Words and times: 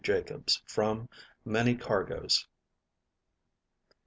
JACOBS 0.03 0.63
From 0.65 1.09
"Many 1.45 1.75
Cargoes." 1.75 2.47